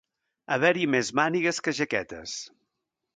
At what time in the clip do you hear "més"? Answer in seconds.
0.95-1.11